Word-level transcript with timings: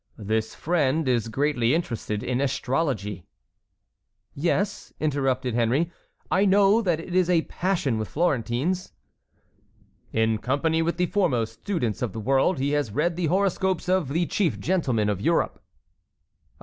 This 0.17 0.55
friend 0.55 1.07
is 1.07 1.27
greatly 1.27 1.75
interested 1.75 2.23
in 2.23 2.41
astrology." 2.41 3.27
"Yes," 4.33 4.91
interrupted 4.99 5.53
Henry, 5.53 5.91
"I 6.31 6.43
know 6.43 6.81
that 6.81 6.99
it 6.99 7.13
is 7.13 7.29
a 7.29 7.43
passion 7.43 7.99
with 7.99 8.07
Florentines." 8.07 8.93
"In 10.11 10.39
company 10.39 10.81
with 10.81 10.97
the 10.97 11.05
foremost 11.05 11.53
students 11.61 12.01
of 12.01 12.13
the 12.13 12.19
world 12.19 12.57
he 12.57 12.71
has 12.71 12.91
read 12.91 13.15
the 13.15 13.27
horoscopes 13.27 13.87
of 13.87 14.09
the 14.09 14.25
chief 14.25 14.59
gentlemen 14.59 15.07
of 15.07 15.21
Europe." 15.21 15.59
"Ah! 15.59 16.51